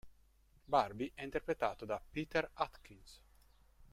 [0.65, 3.21] Barbie è interpretato da Peter Atkins.